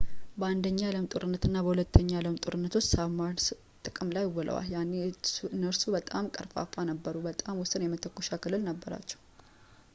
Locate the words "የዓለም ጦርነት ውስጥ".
2.15-2.89